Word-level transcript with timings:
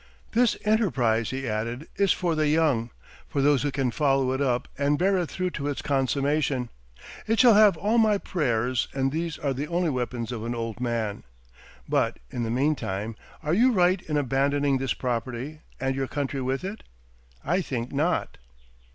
"This 0.31 0.57
enterprise," 0.65 1.29
he 1.29 1.47
added, 1.47 1.87
"is 1.95 2.11
for 2.11 2.33
the 2.33 2.47
young, 2.47 2.89
for 3.27 3.39
those 3.43 3.61
who 3.61 3.69
can 3.71 3.91
follow 3.91 4.31
it 4.31 4.41
up 4.41 4.67
and 4.75 4.97
bear 4.97 5.15
it 5.19 5.29
through 5.29 5.51
to 5.51 5.67
its 5.67 5.83
consummation. 5.83 6.69
It 7.27 7.39
shall 7.39 7.53
have 7.53 7.77
all 7.77 7.99
my 7.99 8.17
prayers 8.17 8.87
and 8.95 9.11
these 9.11 9.37
are 9.37 9.53
the 9.53 9.67
only 9.67 9.91
weapons 9.91 10.31
of 10.31 10.43
an 10.43 10.55
old 10.55 10.79
man. 10.81 11.21
But, 11.87 12.17
in 12.31 12.41
the 12.41 12.49
mean 12.49 12.73
time, 12.75 13.15
are 13.43 13.53
you 13.53 13.73
right 13.73 14.01
in 14.01 14.17
abandoning 14.17 14.79
this 14.79 14.95
property, 14.95 15.59
and 15.79 15.95
your 15.95 16.07
country 16.07 16.41
with 16.41 16.63
it? 16.63 16.81
I 17.45 17.61
think 17.61 17.91
not." 17.91 18.39